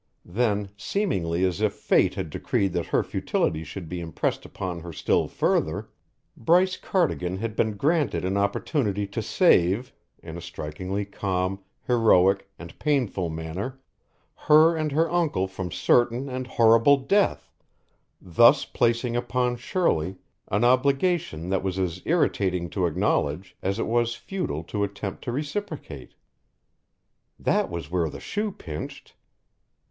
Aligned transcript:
Then, 0.25 0.69
seemingly 0.77 1.45
as 1.45 1.61
if 1.61 1.73
fate 1.73 2.15
had 2.15 2.31
decreed 2.31 2.73
that 2.73 2.87
her 2.87 3.03
futility 3.03 3.63
should 3.63 3.87
be 3.87 3.99
impressed 3.99 4.45
upon 4.47 4.79
her 4.79 4.91
still 4.91 5.27
further, 5.27 5.89
Bryce 6.35 6.75
Cardigan 6.75 7.37
had 7.37 7.55
been 7.55 7.77
granted 7.77 8.25
an 8.25 8.35
opportunity 8.35 9.05
to 9.05 9.21
save, 9.21 9.93
in 10.23 10.37
a 10.37 10.41
strikingly 10.41 11.05
calm, 11.05 11.59
heroic, 11.85 12.49
and 12.57 12.79
painful 12.79 13.29
manner, 13.29 13.79
her 14.33 14.75
and 14.75 14.91
her 14.91 15.07
uncle 15.11 15.47
from 15.47 15.69
certain 15.71 16.27
and 16.27 16.47
horrible 16.47 16.97
death, 16.97 17.51
thus 18.19 18.65
placing 18.65 19.15
upon 19.15 19.55
Shirley 19.55 20.15
an 20.47 20.63
obligation 20.63 21.49
that 21.49 21.61
was 21.61 21.77
as 21.77 22.01
irritating 22.05 22.71
to 22.71 22.87
acknowledge 22.87 23.55
as 23.61 23.77
it 23.77 23.85
was 23.85 24.15
futile 24.15 24.63
to 24.63 24.83
attempt 24.83 25.23
to 25.25 25.31
reciprocate. 25.31 26.15
That 27.39 27.69
was 27.69 27.91
where 27.91 28.09
the 28.09 28.19
shoe 28.19 28.51
pinched. 28.51 29.13